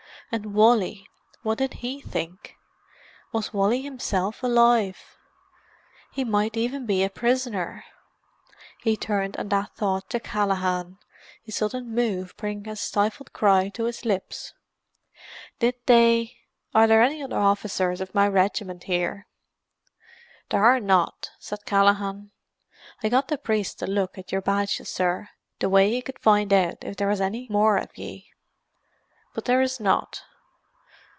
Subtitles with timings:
[0.33, 2.55] And Wally—what did he think?
[3.33, 5.17] Was Wally himself alive?
[6.09, 7.83] He might even be a prisoner.
[8.79, 10.99] He turned at that thought to Callaghan,
[11.43, 14.53] his sudden move bringing a stifled cry to his lips.
[15.59, 19.27] "Did they—are there any other officers of my regiment here?"
[20.49, 22.31] "There are not," said Callaghan.
[23.03, 25.27] "I got the priest to look at your badges, sir,
[25.59, 28.29] the way he could find out if there was anny more of ye.
[29.33, 30.23] But there is not.